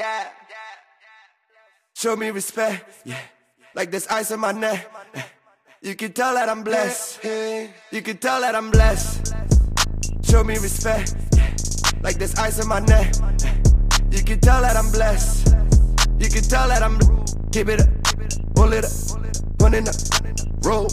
[0.00, 0.28] Yeah.
[1.94, 3.02] Show me respect.
[3.04, 3.18] Yeah.
[3.74, 4.90] Like there's ice on my neck.
[5.82, 7.22] You can tell that I'm blessed.
[7.22, 9.34] You can tell that I'm blessed.
[10.22, 11.16] Show me respect.
[12.00, 13.14] Like there's ice on my neck.
[14.10, 15.48] You can tell that I'm blessed.
[16.18, 16.98] You can tell that I'm.
[17.52, 17.88] Keep it up.
[18.54, 18.92] Pull it up.
[19.60, 19.96] One it up.
[20.64, 20.88] Roll.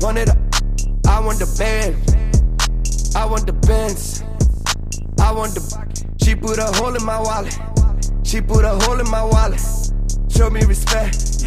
[0.00, 0.38] One it up.
[1.06, 1.94] I want the band.
[3.14, 4.24] I want the Benz.
[5.20, 5.62] I want the.
[6.20, 7.56] She put a hole in my wallet.
[8.34, 9.62] She put a hole in my wallet.
[10.28, 11.44] Show me respect.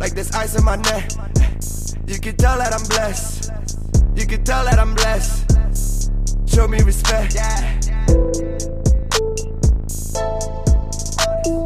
[0.00, 1.10] Like there's ice in my neck.
[2.06, 3.52] You can tell that I'm blessed.
[4.16, 5.50] You can tell that I'm blessed.
[6.48, 7.32] Show me respect.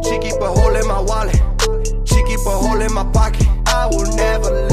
[0.04, 1.40] She keep a hole in my wallet.
[2.04, 3.46] She keep a hole in my pocket.
[3.64, 4.67] I will never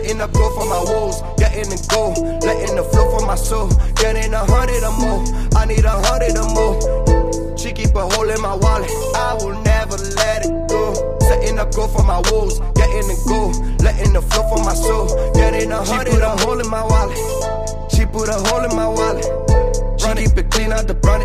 [0.00, 3.68] Setting up goal for my woes, getting the goal, letting the flow for my soul,
[3.96, 5.20] getting a hundred or more.
[5.54, 7.58] I need a hundred or more.
[7.58, 10.96] She keep a hole in my wallet, I will never let it go.
[11.28, 13.52] Setting up goal for my woes, getting the goal,
[13.84, 16.08] letting the flow for my soul, getting a hundred.
[16.08, 17.92] She put a hole in my wallet.
[17.92, 19.28] She put a hole in my wallet.
[20.00, 21.20] It, keep it clean out the run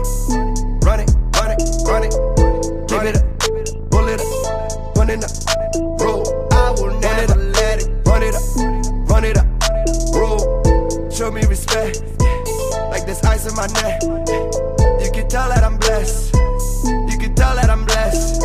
[13.21, 14.02] there's ice in my neck.
[14.03, 16.33] You can tell that I'm blessed.
[16.33, 18.41] You can tell that I'm blessed.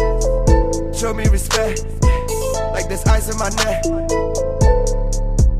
[0.98, 1.84] Show me respect,
[2.72, 3.84] like there's ice in my neck.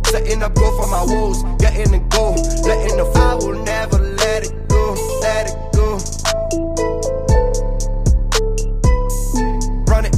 [0.06, 2.34] Setting up goal for my woes, getting the goal,
[2.66, 5.98] letting the I will never let it go, let it go.
[9.90, 10.16] Run it,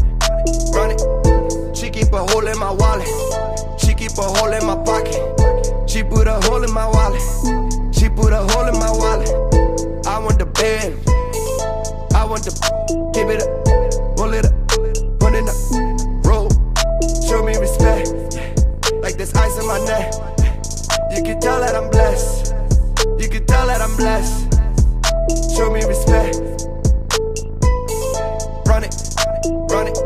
[0.75, 1.77] run it.
[1.77, 3.09] She keep a hole in my wallet.
[3.79, 5.89] She keep a hole in my pocket.
[5.89, 7.42] She put a hole in my wallet.
[19.53, 20.13] Ice in my neck.
[21.17, 22.55] You can tell that I'm blessed.
[23.19, 24.53] You can tell that I'm blessed.
[25.57, 26.37] Show me respect.
[28.67, 28.95] Run it,
[29.71, 29.99] run it,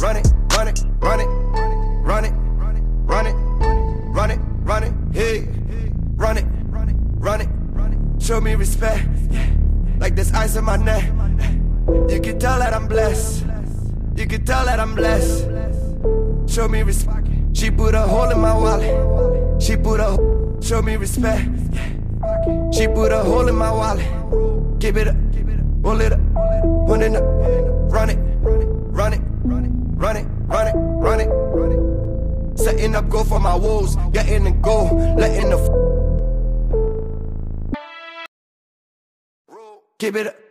[0.00, 1.28] run it, run it, run it,
[2.04, 2.32] run it,
[3.06, 3.34] run it,
[4.12, 5.48] run it, run it, hey,
[6.16, 9.06] run it, run it, run it, show me respect.
[9.98, 11.04] Like there's ice in my neck.
[12.08, 13.44] You can tell that I'm blessed.
[14.14, 15.48] You can tell that I'm blessed.
[16.46, 17.37] Show me respect.
[17.58, 19.60] She put a hole in my wallet.
[19.60, 20.16] She put a
[20.62, 21.48] show me respect.
[22.72, 24.06] She put a hole in my wallet.
[24.78, 25.16] Give it up,
[25.82, 26.20] pull it up,
[26.86, 27.24] put it up,
[27.90, 32.58] run it, run it, run it, run it, run it, run it.
[32.60, 35.58] Setting up goal for my woes, getting the goal, letting the.
[39.98, 40.47] Give it up.